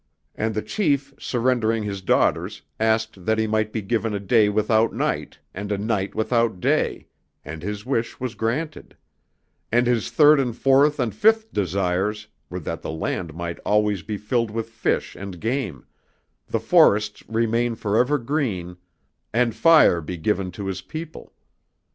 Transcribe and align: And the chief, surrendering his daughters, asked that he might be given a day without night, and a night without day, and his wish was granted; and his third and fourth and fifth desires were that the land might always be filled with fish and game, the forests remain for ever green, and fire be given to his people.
And 0.33 0.55
the 0.55 0.63
chief, 0.63 1.13
surrendering 1.19 1.83
his 1.83 2.01
daughters, 2.01 2.63
asked 2.79 3.23
that 3.23 3.37
he 3.37 3.45
might 3.45 3.71
be 3.71 3.83
given 3.83 4.15
a 4.15 4.19
day 4.19 4.49
without 4.49 4.91
night, 4.93 5.37
and 5.53 5.71
a 5.71 5.77
night 5.77 6.15
without 6.15 6.59
day, 6.59 7.05
and 7.45 7.61
his 7.61 7.85
wish 7.85 8.19
was 8.19 8.33
granted; 8.33 8.97
and 9.71 9.85
his 9.85 10.09
third 10.09 10.39
and 10.39 10.57
fourth 10.57 10.99
and 10.99 11.13
fifth 11.13 11.53
desires 11.53 12.27
were 12.49 12.59
that 12.61 12.81
the 12.81 12.89
land 12.89 13.35
might 13.35 13.59
always 13.59 14.01
be 14.01 14.17
filled 14.17 14.49
with 14.49 14.69
fish 14.69 15.15
and 15.15 15.39
game, 15.39 15.85
the 16.47 16.59
forests 16.59 17.21
remain 17.29 17.75
for 17.75 17.95
ever 17.95 18.17
green, 18.17 18.77
and 19.31 19.53
fire 19.53 20.01
be 20.01 20.17
given 20.17 20.49
to 20.49 20.65
his 20.65 20.81
people. 20.81 21.31